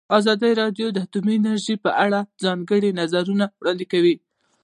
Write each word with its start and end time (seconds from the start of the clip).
ازادي 0.17 0.51
راډیو 0.61 0.87
د 0.91 0.97
اټومي 1.05 1.35
انرژي 1.39 1.75
په 1.85 1.91
اړه 2.05 2.19
د 2.23 2.27
ځوانانو 2.41 2.97
نظریات 2.99 3.51
وړاندې 3.59 3.85
کړي. 3.91 4.15